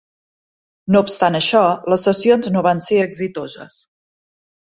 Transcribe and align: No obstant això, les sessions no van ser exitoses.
No 0.95 1.01
obstant 1.07 1.37
això, 1.39 1.61
les 1.95 2.07
sessions 2.09 2.51
no 2.57 2.65
van 2.69 2.83
ser 2.87 2.99
exitoses. 3.05 3.77